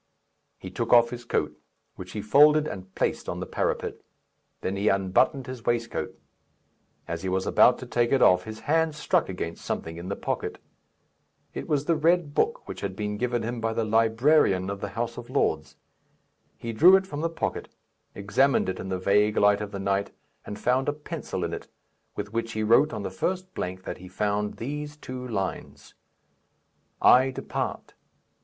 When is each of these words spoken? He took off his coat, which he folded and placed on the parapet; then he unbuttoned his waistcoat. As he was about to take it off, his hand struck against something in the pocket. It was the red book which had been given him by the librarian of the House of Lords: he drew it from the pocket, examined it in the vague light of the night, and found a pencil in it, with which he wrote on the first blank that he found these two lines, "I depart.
He 0.57 0.71
took 0.71 0.91
off 0.91 1.11
his 1.11 1.25
coat, 1.25 1.55
which 1.95 2.13
he 2.13 2.23
folded 2.23 2.67
and 2.67 2.95
placed 2.95 3.29
on 3.29 3.39
the 3.39 3.45
parapet; 3.45 4.01
then 4.61 4.75
he 4.75 4.87
unbuttoned 4.87 5.45
his 5.45 5.63
waistcoat. 5.63 6.17
As 7.07 7.21
he 7.21 7.29
was 7.29 7.45
about 7.45 7.77
to 7.77 7.85
take 7.85 8.11
it 8.11 8.19
off, 8.23 8.45
his 8.45 8.61
hand 8.61 8.95
struck 8.95 9.29
against 9.29 9.63
something 9.63 9.97
in 9.97 10.09
the 10.09 10.15
pocket. 10.15 10.57
It 11.53 11.67
was 11.67 11.85
the 11.85 11.95
red 11.95 12.33
book 12.33 12.67
which 12.67 12.81
had 12.81 12.95
been 12.95 13.17
given 13.17 13.43
him 13.43 13.61
by 13.61 13.73
the 13.73 13.83
librarian 13.83 14.71
of 14.71 14.81
the 14.81 14.89
House 14.97 15.17
of 15.17 15.29
Lords: 15.29 15.75
he 16.57 16.73
drew 16.73 16.95
it 16.95 17.05
from 17.05 17.21
the 17.21 17.29
pocket, 17.29 17.69
examined 18.15 18.69
it 18.69 18.79
in 18.79 18.89
the 18.89 18.97
vague 18.97 19.37
light 19.37 19.61
of 19.61 19.69
the 19.69 19.77
night, 19.77 20.09
and 20.47 20.57
found 20.57 20.89
a 20.89 20.93
pencil 20.93 21.43
in 21.43 21.53
it, 21.53 21.67
with 22.15 22.33
which 22.33 22.53
he 22.53 22.63
wrote 22.63 22.91
on 22.91 23.03
the 23.03 23.11
first 23.11 23.53
blank 23.53 23.83
that 23.83 23.99
he 23.99 24.07
found 24.07 24.55
these 24.57 24.97
two 24.97 25.27
lines, 25.27 25.93
"I 27.03 27.29
depart. 27.29 27.93